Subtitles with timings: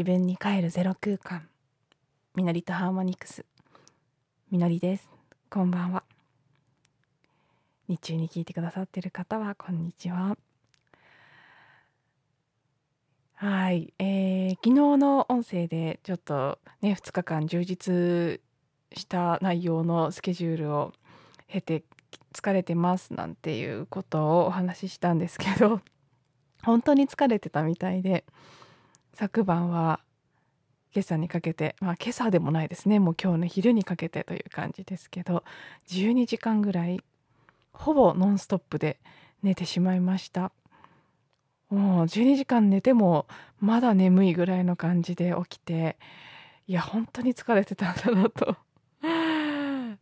[0.00, 1.46] 自分に帰るゼロ空間。
[2.34, 3.44] みのりとハーモニクス。
[4.50, 5.10] みのりです。
[5.50, 6.04] こんばんは。
[7.86, 10.38] 日中に聞いてくださっている方はこんにちは。
[13.34, 18.40] はい、えー、昨日の音声でちょっとね2日間充実
[18.98, 20.94] した内容のスケジュールを
[21.46, 21.84] 経て
[22.32, 25.82] 疲れてますなんていうことをお話ししたんですけど
[26.62, 28.24] 本当に疲れてたみたいで
[29.14, 30.00] 昨晩は
[30.94, 32.98] 今朝にかけてまあ今朝でもないですね。
[32.98, 35.44] もう今日の昼にかけてという感じですけど
[35.88, 37.00] 12時間ぐらい
[37.72, 38.98] ほぼノンストップで
[39.42, 40.52] 寝てしまいました。
[41.70, 43.26] もう12時間寝ても
[43.60, 45.96] まだ眠いぐらいの感じで起きて
[46.66, 48.56] いや本当に疲れてたんだなと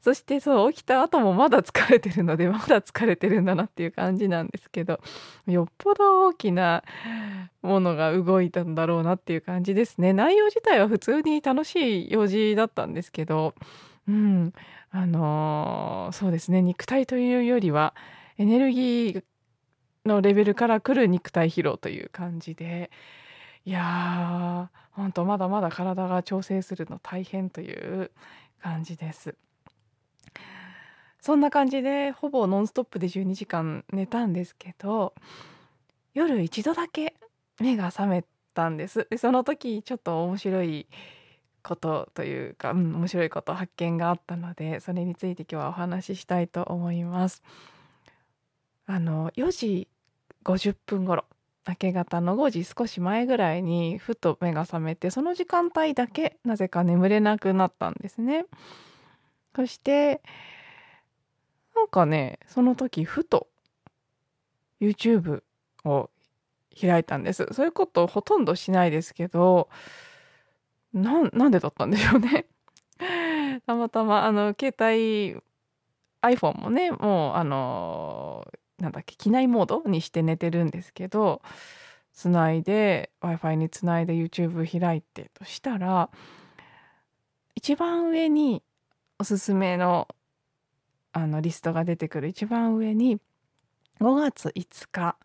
[0.01, 5.01] そしてそう起きた後もまだ疲れてるのでまだ疲れてるんだなっていう感じなんですけど
[5.47, 6.85] よっぽど大きな
[7.63, 10.13] ものが動いたんだろうなっていう感じですね。
[10.13, 13.55] 内容自体は普通に楽しい用事だったんですけど
[14.07, 14.53] うん
[14.91, 16.63] あのー、そうですね。
[16.63, 17.95] 肉体というよりは
[18.39, 19.25] エネルギー
[20.07, 22.91] のレベルから来る肉体疲労という感じで。
[23.65, 28.11] いやーほんとまだまだ体が調整するの大変という
[28.63, 29.37] 感じです。
[31.29, 35.13] そんな感じでほぼノンストップで12時間寝たんですけど
[36.15, 37.17] 夜一度だけ
[37.61, 39.07] 目が覚めたんです。
[39.11, 40.87] でその時ちょっと面白い
[41.63, 47.43] ことというか、うん、面白いこと発見があったのでそれについて今日はお話ししたいと思います。
[48.87, 49.87] あの4時
[50.45, 51.27] 50分頃
[51.69, 58.47] 明け方の5時少し前ぐらいにふと目が覚めてその時間帯だけなぜか眠れなくなったんですね。
[59.55, 60.23] そして
[61.79, 63.47] なんかねその時ふと
[64.81, 65.43] YouTube
[65.85, 66.11] を
[66.79, 67.47] 開いたんです。
[67.53, 69.69] そういうことをほとんどしないですけど
[70.93, 72.47] なんでだったんでしょうね。
[73.67, 75.41] たまたまあの携帯
[76.21, 78.45] iPhone もねもうあの
[78.79, 81.43] なんだっけ機内モードにして寝てるんですけど
[82.13, 86.11] つないで w i f i につないで YouTube 開いてとしたら
[87.55, 88.65] 一番上に
[89.21, 90.09] おすすめの
[91.19, 93.19] あのリストが出てくる一番上に
[94.01, 95.17] 5月5日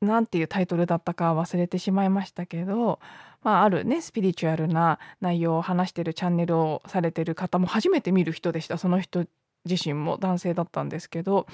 [0.00, 3.00] なんていうタイトルだったか忘れてしまいましたけど、
[3.42, 8.78] まあ、あるねスピリチュアルな内容を話してるチャンネルをされてる方も初めて見る人でした。
[8.78, 9.26] その人
[9.64, 11.46] 自身も男性だったんですけど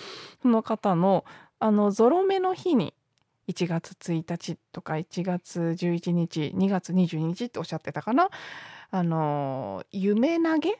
[0.42, 1.24] その方の
[1.58, 2.92] あのゾロ目の日に
[3.48, 8.28] 1月1日とか1月11日2月22日っておっしゃってたかな？
[8.90, 10.78] あの夢投げ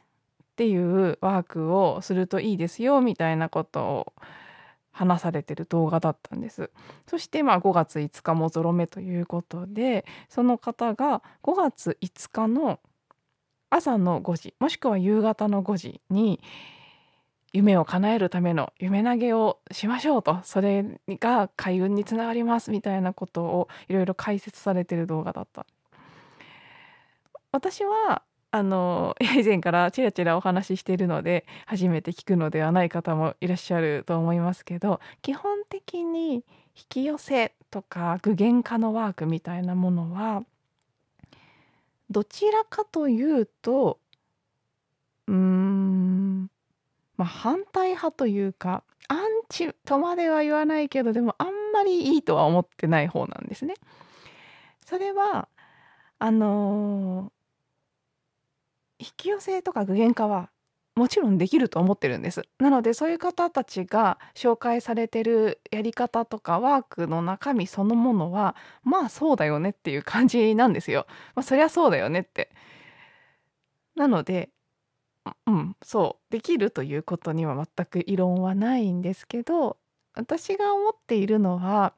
[0.54, 4.12] っていうワークをするといいですよみたいなことを
[4.92, 6.70] 話されてる動画だったんです。
[7.08, 12.78] そしてまあ5月5日もゾロ目ということでその方が5月5日の
[13.68, 16.40] 朝の5時もしくは夕方の5時に
[17.52, 20.38] 夢を叶えるための夢投げをしましょうと。
[20.44, 25.66] それが開運につながりますみたいなことをいろいろ解説されてる動画だった。
[27.50, 28.22] 私は
[28.54, 36.42] あの以前からちらちらお話ししているので初めて聞くのではない方もいらっしゃると思いますけど基本的に引
[36.88, 40.44] き寄せとか具現化のワークみたいなものは
[42.08, 43.98] どちらかというと
[45.26, 46.42] うーん
[47.16, 53.74] まあ反対派というかアンチとまでは言わないけどでもあんまりいいとは思ってない方なんですね。
[54.86, 55.48] それは
[56.20, 57.32] あの
[59.04, 60.50] 引き寄せとか具現化は
[60.96, 62.42] もちろんできると思ってるんです。
[62.58, 68.54] なのでそういう方たちが紹介されてるやり方とかワークの中身そのものは
[68.84, 71.06] まあそうだよねっていう感じなんですよ。
[71.34, 72.50] まあ、そりゃそうだよねって。
[73.96, 74.50] なので
[75.46, 79.78] うんそうできるということには全く異論はないんですけど
[80.14, 81.94] 私が思っているのは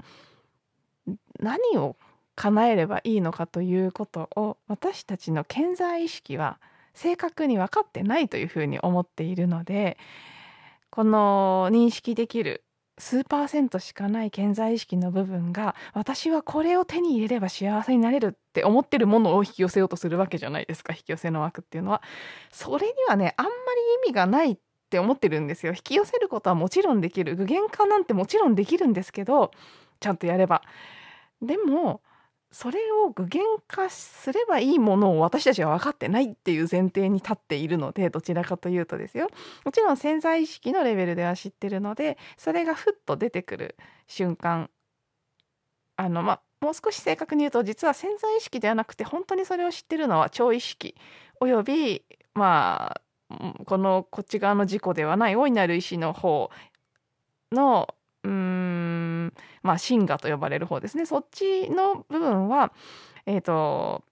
[1.38, 1.96] 何を
[2.34, 6.60] 叶えればいいのかということを私たちの健在意識は
[6.96, 9.98] 正確に分かってないというふうに思っているので
[10.90, 12.64] この認識できる
[12.98, 22.02] 数パーセントしかない健在意識の部分が私はこれを手に入れれば幸せになれるって思ってるものを引き寄せようとするわけじゃないですか引き寄せの枠っていうのは。
[22.50, 23.56] それにはねあんまり
[24.06, 24.58] 意味がないっ
[24.88, 25.72] て思ってるんですよ。
[25.72, 27.36] 引き寄せることはもちろんできる。
[27.36, 29.50] 具現化なんてもちろんできるんですけど
[30.00, 30.62] ちゃんとやれば。
[31.42, 32.00] でも
[32.58, 39.28] それを具現化すればいいものを私たちは分かってないっていう前提に立っているのでどちらかというとですよ。
[39.66, 43.76] もちろん潜在意識のレベルでは知ってるのでそれがふっと出てくる
[44.06, 44.70] 瞬間。
[45.96, 50.94] あのまもう少し正確に言うと実は潜在意識ではなくて本当にそれを知ってるのは超意識。
[51.40, 52.96] およびま
[53.28, 53.36] あ
[53.66, 56.50] このこっち側の事故ではない大いなる意志の方
[57.52, 57.94] の
[58.26, 59.32] うーん
[59.62, 61.06] まあ真我と呼ばれる方ですね。
[61.06, 62.72] そっちの部分は
[63.24, 64.02] えっ、ー、と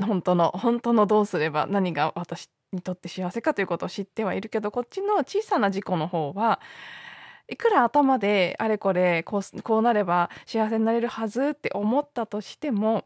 [0.00, 6.60] 本当の本当のどうすれば何が私にとって幸せかということを知ってはいるけどこっちの小さな事故の方は
[7.48, 13.04] いくら頭であれこれこうこうなれば幸せになれるはずって思ったとしても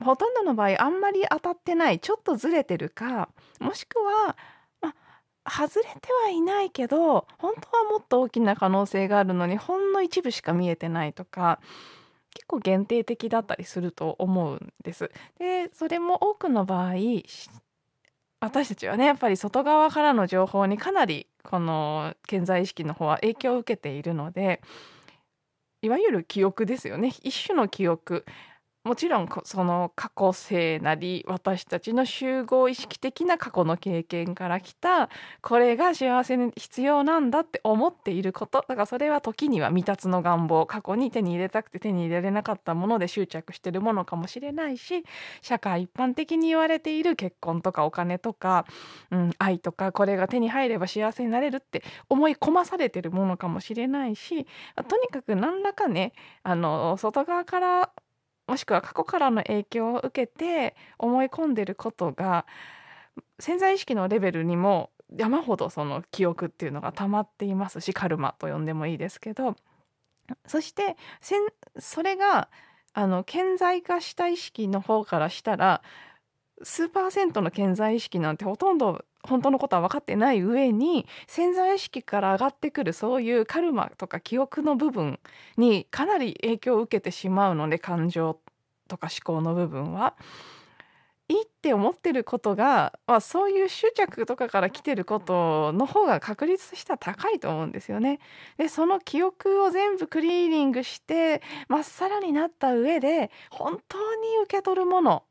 [0.00, 4.36] ほとんどの場合あんまり当たってないちょっとずれてるかもしくは、
[5.48, 11.60] 外れてはいないけど本当はもっと大きな可能性があるのにほんの一部しか見えてないとか
[12.30, 15.10] 結構限定的だったりすると思うんです。
[15.38, 16.94] でそれも多くの場合
[18.40, 24.60] 私たちはねやっぱり外側からの情報にかなりこの健在意識の方は影響を受けているので
[25.82, 28.24] いわゆる記憶ですよね一種の記憶
[28.86, 35.10] もちろんその過去性なり私たちの集合意識的な過去の経験から来た
[35.42, 38.64] これが幸せに必要なんだって思っていること。
[38.68, 45.04] だからそれは時には未達の願望過去に手に入れたくて手に入れられなかったもので執着してるものかもしれないし
[45.42, 48.66] 社会一般的に言われている結婚とかお金とか、
[49.10, 54.46] うん、愛とかこれが手に入れば幸せになれるって思い込まされてるものかもしれないし
[54.88, 56.12] とにかく何らかね
[56.44, 57.90] あの外側から
[58.46, 62.46] もしくは過去からの影響を受けて思い込んでることが
[63.38, 69.56] 潜在意識のレベルにも山ほどその記憶っていうのが溜まっていますしカルマと呼んでもいいですけど
[70.46, 70.96] そして
[71.78, 72.48] それが
[72.92, 75.82] あの顕在化した意識の方からしたら
[76.62, 85.18] 数パーセントの顕在意識なんてほとんど本当のことは分かってない上に潜在意識から上がってくるそういうカルマとか記憶の部分
[85.56, 88.40] にかなり影響を受けてしまうので感情
[88.88, 90.14] とか思考の部分は。
[91.28, 98.20] いいって思ってることが、まあ、そういう執着とかから来てることの方が確率としては高いと思うんですよね。
[98.58, 105.24] でその記憶を全部クリーニングしてまっさらになった上で本当に受け取るもの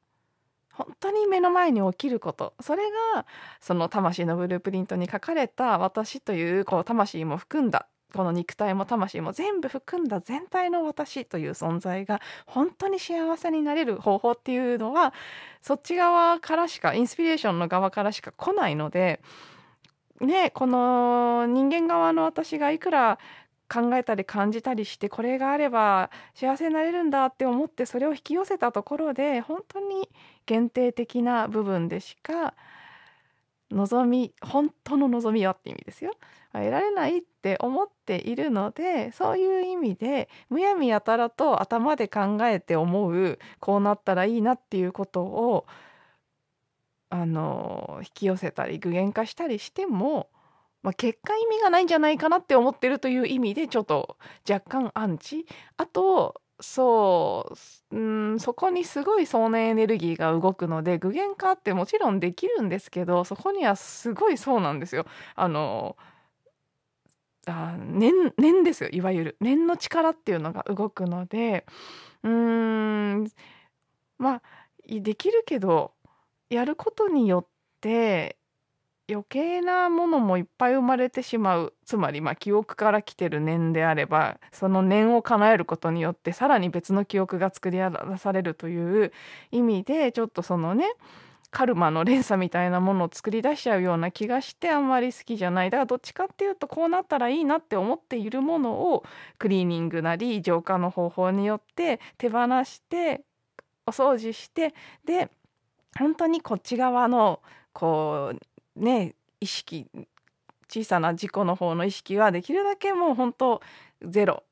[0.75, 2.53] 本当に目の前に起きること。
[2.59, 2.83] それ
[3.13, 3.25] が
[3.59, 15.13] その魂のブループリントに書かれた私というこう魂も含んだこの肉体も魂も全部含んだ全体の私という存在が本当に幸せになれる方法っていうのは
[15.61, 19.21] そっち側からしかインスピレーションの側からしか来ないので
[20.21, 23.19] ねこの人間側の私がいくら
[23.67, 30.09] 考えたり感じたりしてこれがあれば幸せになれるんだって思ってそれを引き寄せたところで本当に
[30.45, 32.53] 限定的な部分でしか
[33.71, 36.13] 望み本当の望みはって意味ですよ。
[36.53, 45.65] 得られないって思っているのでそういう意味でむやみやたらと頭で考えて思うこうなったらいいなっていうことを
[47.09, 50.29] あの引き寄せたり具現化したりしても
[50.85, 54.17] まあ、結果意味がないんじゃないかなって思ってるという意味でちょっと
[54.47, 55.47] 若干アンチ。
[55.77, 57.51] あとそ
[57.91, 57.99] うう
[58.35, 65.05] んそこにすごいそのエネルギーが動くので具現化ってもちろんできるんですけどそこにはすごいそうなんですよ。
[65.35, 65.97] あの
[67.47, 69.37] あ念念ですよいわゆる。
[69.39, 71.65] 念の力っていうのが動くので。
[72.23, 72.31] うー
[73.23, 73.27] ん
[74.19, 74.41] まあ
[74.87, 75.93] できるけど
[76.49, 77.47] やることによっ
[77.81, 78.37] て
[79.09, 81.73] 余計なものもいっぱい生まれてしまう。
[81.85, 89.11] つまりまあ記憶から来てる念であればその念を叶えることによってさらに別の記憶が作り出されるという
[89.51, 90.85] 意味でちょっとそのね
[91.51, 95.69] カルマの連鎖みたいなものを作り出しちゃうような気がしてあんまり好きじゃない。
[95.69, 99.05] だからどっちかっていうとこうなったらいいなって思っているものを
[99.37, 103.21] クリーニングなり浄化の方法によって手放して
[103.87, 104.73] お掃除して
[105.05, 105.29] で
[105.97, 108.39] 本当にこっち側のこう
[108.75, 109.87] ね意識
[110.67, 113.61] 小さな事故の方の意識はできるだけもう本当
[114.01, 114.43] ゼロ。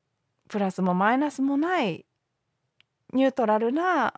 [0.48, 2.04] プラスもマイナスもない
[3.12, 4.14] ニュートラルな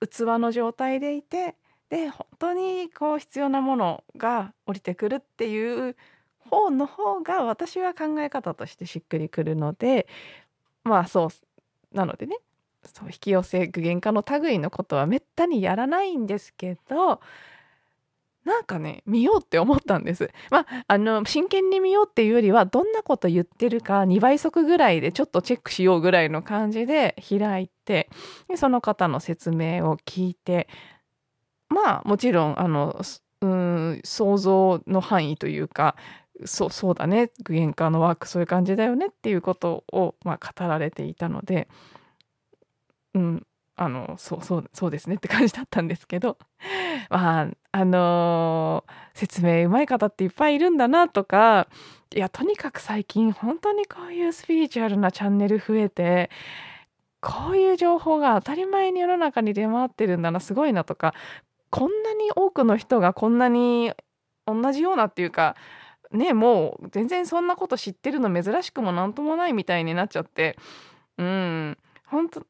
[0.00, 1.56] 器の状態でいて
[1.90, 5.96] で本当にこう必要なものが降りてくるっていう
[6.38, 10.06] 方の方が私は考え方としてしっくりくるので
[10.84, 12.36] まあそうなのでね
[12.84, 17.20] そう引き寄せ具現化の類のことはめったにやらないんですけど
[18.48, 20.30] なんかね見ようって思ったんです。
[20.50, 28.08] まああの真剣に見ようっていうよりはどんなこと言ってるか2倍速ぐらいでちょっとチェックしようぐらいの感じで開いて
[28.48, 30.66] でその方の説明を聞いて
[31.68, 32.98] まあもちろんあの
[33.42, 35.94] うん想像の範囲というか
[36.46, 41.68] そうそうだね具現化のワークそういう感じだよねっていうことを、まあ、語られていたので
[43.14, 43.46] うん
[43.80, 46.36] あのそうそうそうですねって感じだったんですけど。
[47.10, 51.68] まああのー、説明うまい方っていっぱいいるんだなとか
[52.14, 56.28] いやとにかく最近本当にこういうスピリチュアルなチャンネル増えて
[57.20, 61.14] こういう情報が当たり前に世の中に出回ってるんだなすごいなとか
[61.70, 63.92] こんなに多くの人がこんなに
[64.46, 65.54] 同じようなっていうか
[66.10, 70.56] ねもう全然そんなこと知ってるの珍しくもなんともないみたいになっちゃって。
[71.18, 71.78] うん。
[72.06, 72.46] 本当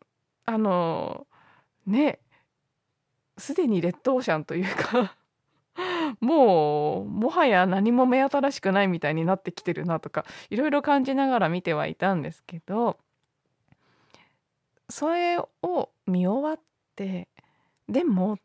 [0.49, 1.26] あの
[1.87, 2.21] ね
[3.37, 5.14] すでにレッドオーシャンというか
[6.21, 12.97] もうもはや何も目新しくないみたいになってきてるなとかいろいろ感じながら見てはいたんですけど
[14.88, 16.61] それを見終わっ
[16.97, 17.28] て
[17.87, 18.38] でも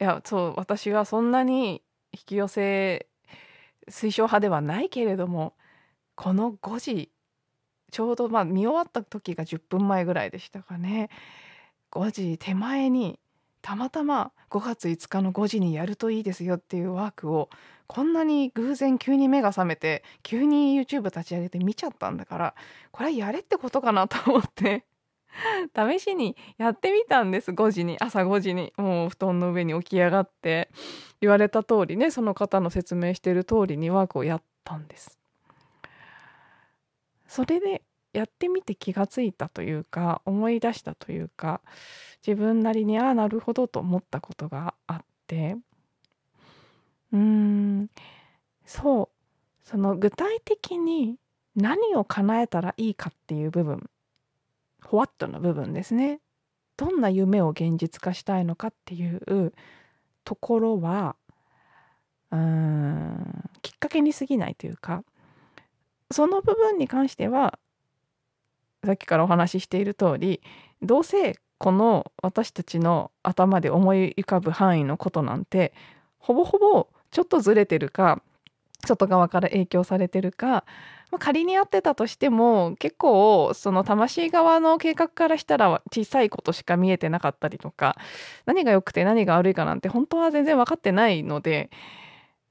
[0.00, 3.08] いやそう私はそんなに引き寄せ
[3.88, 5.54] 推奨派ではないけれども
[6.14, 7.10] この5時
[7.90, 11.10] ちょうどまあ見終わった時が10分前ぐらいでしたかね。
[11.90, 13.18] 5時手前に
[13.62, 17.50] たまたま5月5日の5時にやるといいですよっていうワークを
[17.86, 22.54] こんなに偶然急に目が覚めて急に YouTube 立ち上げて見ちゃったんだから
[22.90, 24.86] これはやれってことかなと思って
[25.76, 27.52] 試しにやってみたんです。
[27.52, 30.70] 5時に朝5時にもう布団の上に起き上がって
[31.20, 35.19] 言われた通りねその方の説明してる通りにワークをやったんです。
[37.30, 37.82] それで
[38.12, 41.60] やってみて気がついたというか思い出したというか
[42.26, 45.56] 自分なりにああなるほどと思ったことがあって。
[47.12, 47.90] うーん
[48.66, 49.08] そう。
[49.62, 51.16] その具体的に
[51.54, 53.88] 何を叶えたらいいかっていう部分
[54.84, 56.20] ホワットの部分ですね。
[56.76, 59.52] どんな夢を現実化したいのかっていう
[60.24, 61.14] ところは
[62.32, 65.04] うーんきっかけに過ぎないというか
[66.10, 67.58] その部分に関しては
[68.84, 70.40] さっきからお話ししている通り
[70.82, 75.74] どうせこの私たちの頭で思い浮かぶ範囲のことなんて
[76.18, 78.22] ほぼほぼちょっとずれてるか
[78.86, 80.64] 外側から影響されてるか、
[81.10, 87.96] まあ、仮にやってたとしても結構その魂側の計画からしたら小さいことしか見えてなかったりとか
[88.46, 91.70] 何が良くて何が悪いかなんて本当は全然分かってないので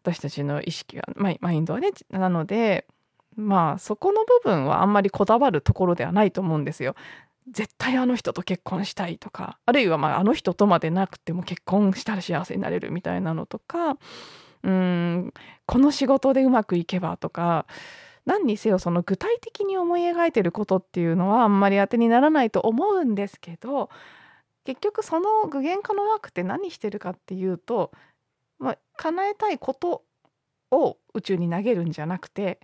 [0.04, 2.86] 私たちの意識はマインドはねなので
[3.40, 6.96] まあそこの部分はあんまりこだわるところではないと思うんですよ。
[7.52, 13.98] 絶対あの人と結婚したいとかあるいはまああの人とまでなくても結婚したら幸せになれるみたいなのとか
[14.64, 15.34] うん
[15.66, 17.66] この仕事でうまくいけばとか
[18.26, 23.90] 何にせよその具体的に思い描いてることっていうのはあんまり当てにならないと思うんですけど
[24.66, 27.92] 結局その具現化のワークって何してるかっていうと、
[28.60, 30.04] まあ、叶えたいこと
[30.70, 32.60] を宇宙に投げるんじゃなくて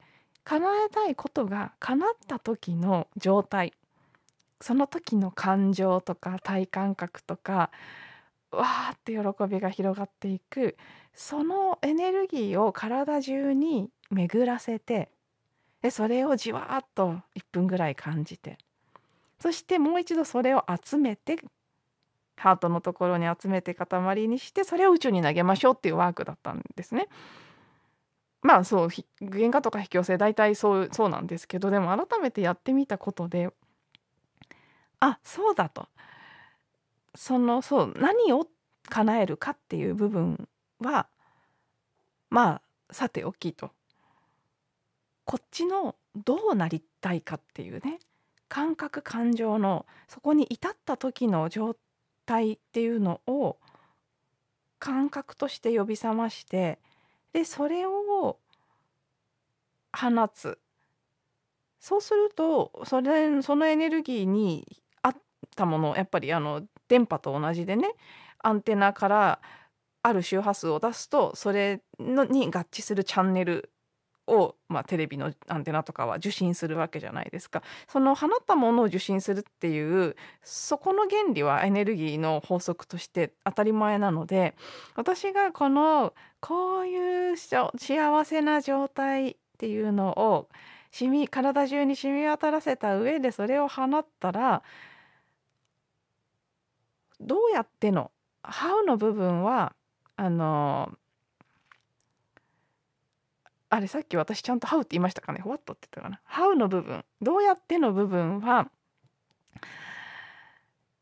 [0.46, 3.74] 叶えたいことが叶った時の状態。
[4.62, 7.72] その時の感情とか体感覚とか
[8.52, 10.78] わーって喜びが広がっていく。
[11.14, 15.10] そのエネルギーを体中に巡らせて
[15.82, 18.58] でそれをじわーっと1分ぐらい感じて。
[19.40, 21.38] そしてもう一度それを集めて
[22.38, 27.08] ハートのところに集めて塊にしてそれを宇宙に投げましょうっていうワークだったんですね。
[28.46, 28.90] まあそう
[29.22, 33.50] 具現化とか引き寄せ大体そうそうなんですけどでも改めてやってみたことで
[35.00, 35.88] あそうだと。
[37.16, 38.48] そのそう何を
[38.90, 40.48] 叶えるかっていう部分
[40.80, 41.08] は
[42.30, 43.72] まあさておきと。
[45.24, 47.98] こっちのどうなりたいかっていうね
[48.48, 51.76] 感覚感情のそこに至った時の状
[52.28, 53.58] 態っていうのを
[54.78, 56.78] 感覚として呼び覚まして
[57.36, 58.05] でそれを
[59.96, 60.60] 放つ。
[61.80, 64.66] そうするとそれそのエネルギーに
[65.04, 65.16] 合っ
[65.56, 67.90] たものやっぱりあの電波と同じでね
[68.40, 69.40] アンテナから
[70.02, 73.72] ある周波数を出すとそれのに合致するチャンネル
[74.28, 77.62] を、まあ、テレビのアンテナとかは受信するわけじゃないですか。
[77.88, 84.56] その放ったものを受信するっていうそこの原理はエネルギーの法則として当たり前なので
[84.96, 90.50] 私がこのこういう幸せな状態っていうのを
[90.92, 94.62] 染み体中に染み渡らせた上でそれを放ったら
[97.22, 98.12] どうやっての
[98.44, 99.74] 「How」の部分は
[100.18, 100.98] あの
[103.70, 108.70] あれさっき私ちゃんと「How」って言いましたかね「What」って言ったかな「How」の部分どうやっての部分は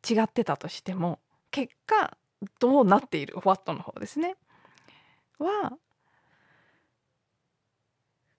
[0.08, 1.20] 違ってたとしても
[1.50, 2.16] 結果
[2.60, 4.36] どうなっている「What」の方ですね。
[5.40, 5.78] は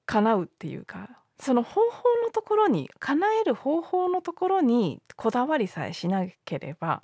[0.07, 1.09] 叶うっていうか
[1.41, 7.01] その方法のところに叶える方法のところにこだわりさえしなければ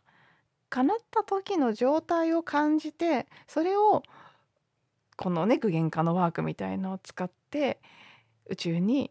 [0.68, 4.02] 叶った時の状態を感じてそれを
[5.16, 7.80] このね具現化のワークみたいのを使って
[8.46, 9.10] 宇宙に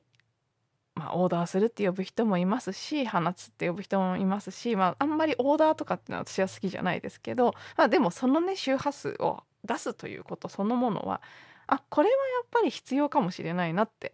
[0.99, 11.21] まあ、オーダーするって呼ぶ人もいますし放つって呼ぶ人もいますし、まあ、あんまりオーダーとかっていうのは私は好きじゃないですけど、まあ、でもそのね周波数を出すということそのものは
[11.69, 14.13] あこれはやっぱり必要かもしれないなって。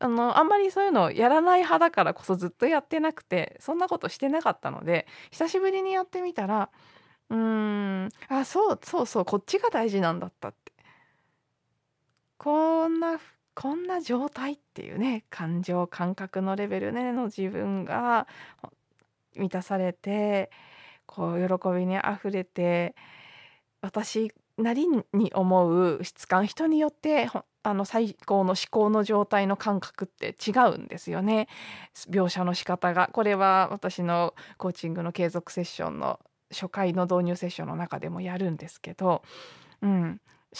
[0.00, 6.70] あのあんまりそういうのをやらない派だからこそずっとやってなくてそんなことしてなかったので久しぶりにやってみたら
[7.30, 10.72] うーんあそうそうそうこっちが大事なんだったって。
[12.38, 13.18] こんな
[13.54, 18.28] こんな状態っていうね感情感覚のレベルねの自分が
[19.34, 20.50] 満たされて
[21.06, 22.94] こう喜びにあふれて
[23.80, 27.30] 私なりに思う質感人によって
[27.62, 31.48] あの最高の思考の状態の感覚って違うんですよね。
[32.10, 33.08] 描写の仕方が。
[33.12, 36.18] これは私のコーチングの継続セッションの
[36.50, 39.22] 初回の導入セッションの中でもやるんですけど、
[39.82, 40.18] うん、思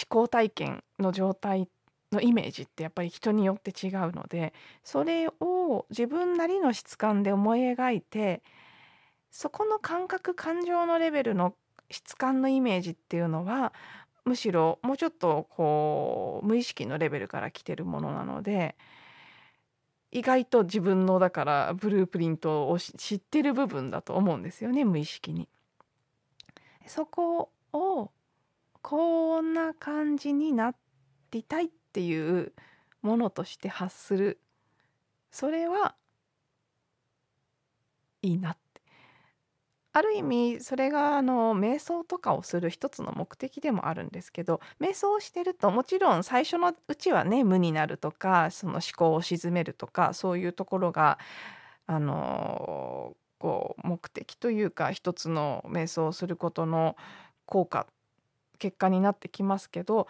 [0.09, 1.69] 考体験の状態
[2.13, 8.43] のイメージってやっぱり人によって違うのでそれを自分なりの質感で思い描いて
[9.31, 11.55] そこの感覚感情のレベルの
[11.91, 13.73] 質感のイメージっていうのは
[14.25, 18.77] むしろもうちょっとこう無意識のレベルから来てるものなので
[20.11, 25.49] 意外と自分のだからブループリントを知ってる部分だと思うんですよね無意識に。
[26.87, 28.11] そこを
[28.81, 30.75] こんな感じにな
[31.31, 32.53] りたいっていう
[33.03, 34.41] ものとして発する
[35.31, 35.95] それは
[38.23, 38.68] いいなって
[39.99, 51.19] ある意味それがあの瞑想とかをする一つの目的でもあるんですけど瞑想をしてるともちろん最初のうちはね無になるとかその思考を鎮めるとかそういうところが
[51.89, 56.97] あのこう目的というか一つの瞑想をすることの
[57.47, 57.87] 効果
[58.59, 60.07] 結果になってきますけど思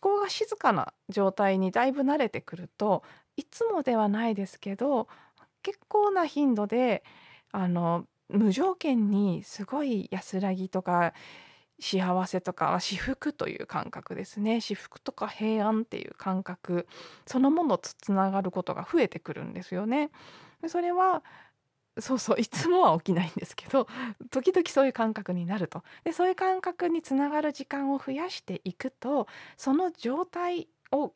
[0.00, 3.04] 考が静かな状態にだいぶ慣れてくると
[3.36, 5.06] いつもではないですけど
[5.62, 7.04] 結構な頻度で
[7.52, 11.12] あの無条件にすごい安らぎとか
[11.80, 16.86] 幸せとか至福という感覚ですね至福とか平安っていう感覚
[17.26, 20.10] そのものとつながることが増えてくるんですよね。
[20.68, 21.24] それは
[21.98, 23.86] そうそういつもは起きないんですけど
[24.30, 29.26] 時々そういう感覚になるとでそういう感覚につながる時間を増やしていくと
[29.58, 31.12] その状態を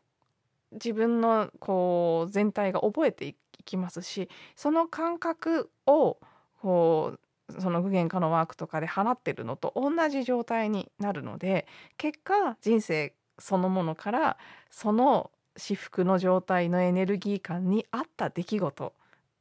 [0.72, 6.18] 自分のこう全体が覚えていきますしその感覚を
[6.66, 7.12] こ
[7.48, 14.36] うその具現化のワークとかで放ってるのと同じ状態になるので結果人生そのものから
[14.68, 18.92] その至福の状態のエネルギー感に合った出来事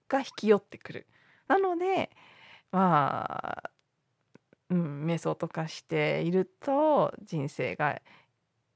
[0.08, 1.08] が引き寄ってくる。
[1.48, 2.12] なので
[2.72, 3.72] まあ、
[4.70, 8.00] うん、瞑想とかしていると人生が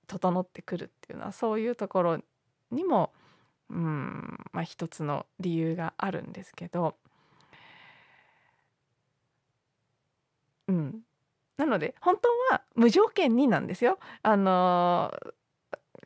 [0.07, 2.19] 整ってくるっていうのはそういうところ
[2.71, 3.13] にも、
[3.69, 6.95] うんまあ、一つの理由があるんですけど、
[10.69, 11.01] うん、
[11.57, 13.99] なので本当は無条件になんですよ。
[14.21, 15.11] あの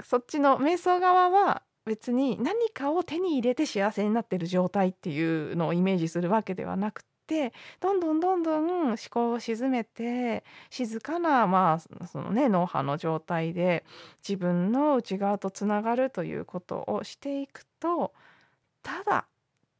[0.04, 5.21] そっちの瞑想側は別に何かを手に入れて幸せになってる状態ってい
[5.52, 13.86] うのをイメージするわけではなくてどんどんどんどん思考を沈めて静かなまあそのね脳波の状態で
[14.28, 18.13] 自分の内側とつながるということをしていくと
[18.82, 19.28] ただ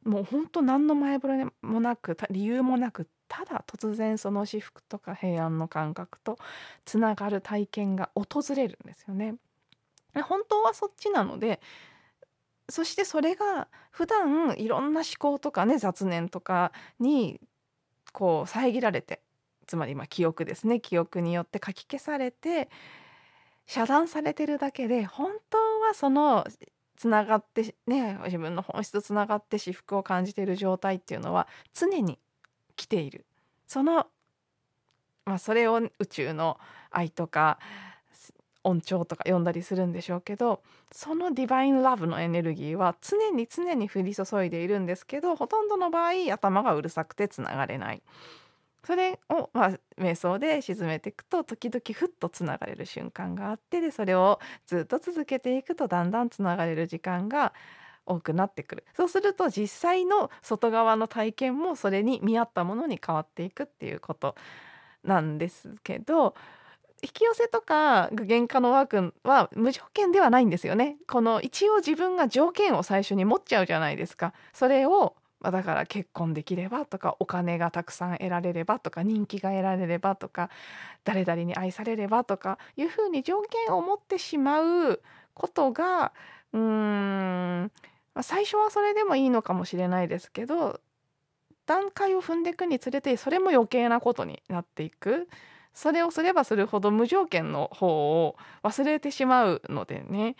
[0.04, 6.38] もう本当何の前触れもなく理由もなくただ突然その至福とか平安の感覚と
[6.84, 9.34] つながる体験が訪れるんですよね。
[10.22, 11.60] 本当はそっちなので
[12.68, 16.70] そしてそれが普段いろんな思考とかね雑念とか
[17.00, 17.40] に
[18.12, 19.20] こう遮られて
[19.66, 22.68] つまりま記憶ですね記憶によってかき消されて
[23.66, 26.46] 遮断されてるだけで本当はその
[26.96, 32.20] つながってね自分の本質とつながって至福を感じている状態っていうのは常に
[32.76, 33.24] 来ている
[33.66, 34.06] その、
[35.24, 36.58] まあ、それを宇宙の
[36.90, 37.58] 愛とか
[38.64, 48.02] 音調とか読んだりするんでしょうけどそのディバインラブのエネルギーは常に常に降り注いでいるんですけどほとんどの場合頭がうるさくてつながれない。
[48.84, 57.54] それを、まあ、瞑想で沈めていくと時々ふっとつながれる瞬間があってでそれをずっと続けていくとだんだんつながれる時間が
[58.06, 64.34] 多くなってくるそうすると実際の外側の体験もそれに見合ったものに変わっていくっていうこと
[65.02, 66.34] なんですけど
[67.02, 70.96] 引き寄せとか具現化のワークは無条件ではないんですよね。
[71.06, 74.32] この一応自分が条件を最初に持っちゃうじゃないですか。
[74.54, 80.48] それを、だから結婚できればとかお金がたくさん得られればとか人気が得られればとか
[81.04, 85.02] 誰々に愛されればとかいうふうに条件を持ってしまう
[85.34, 86.14] ことが
[86.54, 86.60] うー
[87.64, 87.72] ん、
[88.14, 90.80] まあ、最初はそれでもいいのかもしれないですけど
[91.66, 95.28] 段階を踏んでいくにつれてそれも余計なことになっていく。
[95.74, 100.36] それをすればするほど無条件の方を忘れてしまうのでね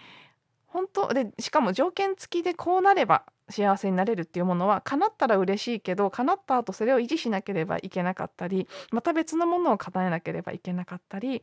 [0.66, 11.42] 本当でしかも条件付きでこうなれば幸せになれるっていうものは叶ったら嬉しいけど叶った後それを維持しなければいけなかったりまた別のものを叶えなければいけなかったり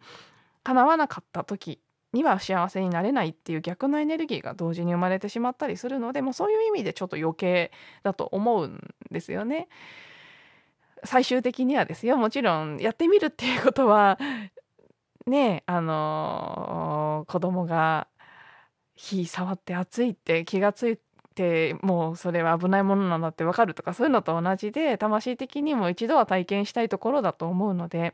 [0.64, 1.80] 叶わなかった時
[2.14, 7.72] には幸せになれないっていう逆のエネルギーが同時に生まれてしまったりするのでもうそういう意味でちょっと余計
[8.04, 9.68] だと思うんですよね。
[11.04, 14.20] 最終的にはですよもちろんやってみるっていうことは
[15.26, 18.08] ねあのー、子供が
[18.96, 21.00] 火触って熱いって気がつい
[21.34, 28.14] てもうそれは危ないものなんだって分かるとかそういうのと同じで魂的にも一度は体験したいところだと思うので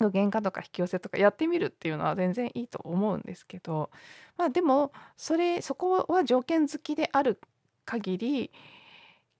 [0.00, 3.90] 具現化とか引き寄せとかやってみるっていうのは全然いいと思うんですけど
[4.36, 7.40] まあでもそれそこは条件付きである
[7.84, 8.50] 限り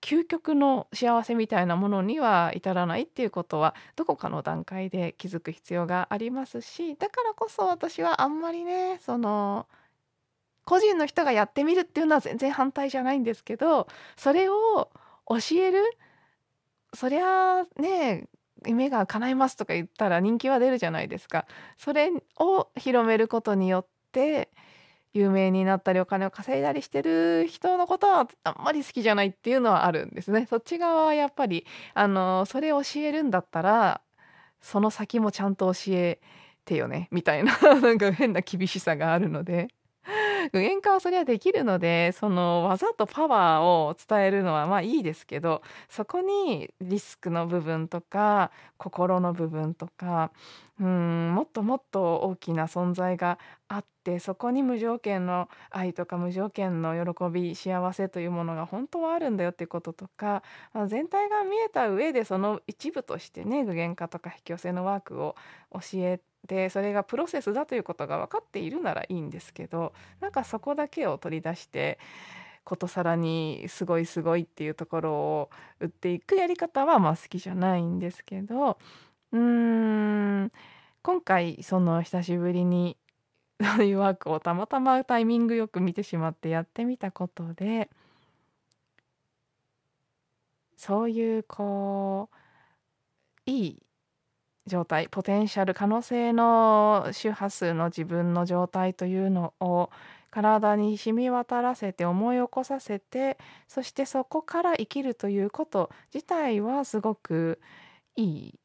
[0.01, 9.67] 究極の幸せみたいなものには至らないっていうことはどこかの段階で気づく必要がありますしだからこそ私はあんまりねその
[10.65, 14.89] 個人の人がやってみるっていうのは全然反対じゃないんですけどそれを
[15.27, 15.83] 教える
[16.93, 18.27] そりゃあね
[18.65, 21.45] 夢が叶いますとか言ったら人気は出るじゃないですか。
[21.77, 24.49] それを広めることによって
[25.13, 30.45] 有名になったりお金を稼いだりしてる人のことはあんまり好きじゃないっていうのはあるんですね。
[30.49, 34.01] そっち側はやっぱりあのそれ教えるんだったら
[34.61, 36.19] その先もちゃんと教え
[36.65, 39.69] てよねみたいななんか変な厳しさがあるので
[40.51, 50.31] 具現化はそれはできるのでその技とパワーを伝えるのはまあいいですけどそこにリスクの部分とか心の部分とか
[50.79, 60.41] うんもっともっと大きな存在があってそこに無条件の愛とか無条件の喜び幸せというものが本当はあるんだよっていうこととか、
[60.73, 65.35] まあ、全体が見えた上でその一部としてね具現化とか引き寄せのワークを
[65.73, 71.99] 教えでそれがプロセスだということが分かっているならいいんですけどなんかそこだけを取り出して
[72.63, 75.49] ことさらにすごいすごいっていうところを
[75.79, 78.77] 売っていくやり方はまあ好きじゃないんですけど
[79.31, 79.39] うー
[80.45, 80.51] ん
[81.01, 82.97] 今回その久しぶりに
[83.61, 87.89] そういうワークをたまたまタイミングよく見てしまってやってみたことで
[90.77, 93.83] そういうこういい
[94.69, 99.89] 状態ポテンシャル可能性の周波数の自分の状態というのを
[100.31, 107.59] 体に染み渡らせて思い起こさせてそしてそこから生きるということ自体はすごく
[108.15, 108.59] いい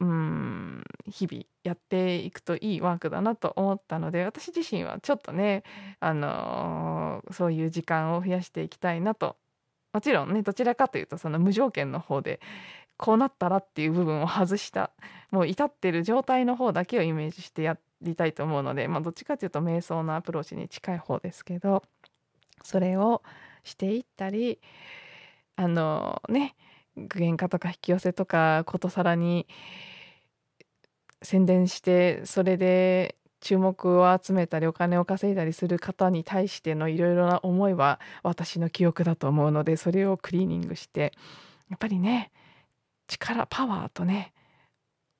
[0.00, 5.62] うん日々やっていくといいワークだなと思ったので私自身はちょっとね、
[6.00, 9.36] あのー、そういう時間を増やしていきたいなと。
[9.92, 12.38] もちろんねどちらかというとその無条件の方で
[12.96, 14.90] こうなったらっていう部分を外した
[15.30, 21.82] もう至ってる状態の方だけをイメージしてやりたいと思うので、まあ、どっちかというと瞑想のアプローチに近い方ですけど
[22.62, 23.22] それを
[23.64, 24.60] していったり
[25.56, 26.54] あのね
[26.96, 29.46] 具現化とか引き寄せとかことさらに
[31.22, 41.12] 宣伝してそれで注目を集めたりお金を稼いだりする方に対してのいろいろな思いは私の記憶だと思うのでそれをクリーニングして
[41.70, 42.30] やっぱりね
[43.06, 44.32] 力パワーとね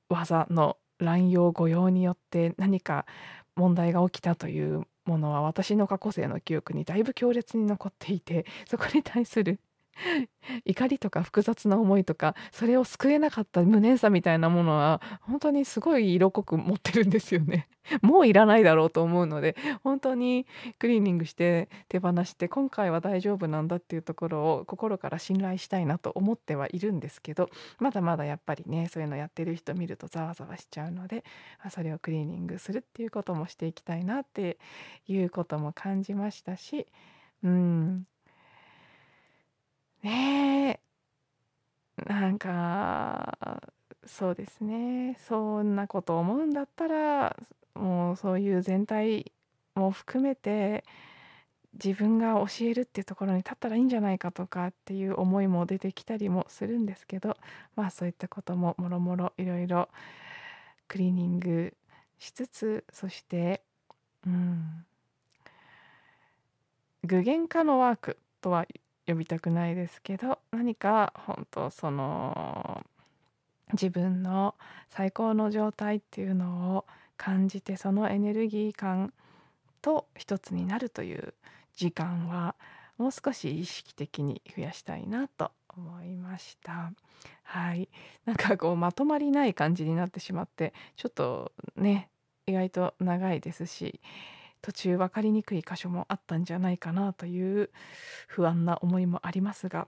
[0.08, 3.06] 技の乱用誤用によって何か
[3.54, 9.60] 問題が起きたというものは私の過去生の記憶にだいぶ強烈に残っていてそこに対する
[10.64, 17.68] 怒りとか複雑な思いとかそれを救えなかった無念さみたいなものは本当にすごい色濃く持ってるんですよね。
[18.02, 20.46] もういらないだろうと思うので本当に
[20.78, 31.24] クリーニングして手放して今回は大丈夫なんだっていうところを心から信頼したいなと思ってはいるんですけどまだまだやっぱりねそういうのやってる人見るとざわざわしちゃうので
[31.70, 34.58] それをクリーニングするっていうこともしていきたいなって
[35.06, 36.86] いうことも感じましたし
[37.44, 38.06] うん
[40.02, 40.80] ね
[41.98, 42.04] え。
[42.06, 43.60] なんか、
[44.04, 45.16] そうですね。
[45.18, 47.36] そんなこと思うんだったら、
[47.74, 49.32] もうそういう全体
[49.74, 50.84] も含めて、
[51.74, 57.36] 自分が教えるっていうところに立ったらいいんじゃないかとかっていう思いも出てきたりもするんですけど、
[57.76, 59.88] まあそういったことももろもろいろいろ
[60.88, 61.74] クリーニング
[62.18, 63.62] しつつそして
[64.26, 64.86] うん
[67.04, 68.66] 具現化のワークとは
[69.06, 72.84] 呼びたくないですけど何か本当その
[73.72, 74.54] 自分の
[74.88, 79.12] 最高の状態っていうのを感じてそのエネルギー感
[79.82, 81.34] と一つになるという
[81.74, 82.54] 時間は
[82.98, 86.92] もう少し意識的に増やしたいなと思いました。
[87.42, 87.88] はい。
[88.24, 92.08] なんかこうまとまりない感じになってしまってちょっとね
[92.46, 94.00] 意外と長いですし
[94.66, 97.70] 途中分かりにくい箇所もあったんじゃないかなという
[98.26, 99.86] 不安な思いもありますが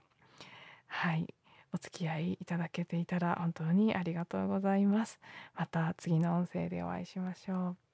[0.87, 1.27] はい。
[1.73, 5.19] お付き合いいただけていたら本当にありがとうございます。
[5.53, 7.88] また次の音声でお会いしましょう。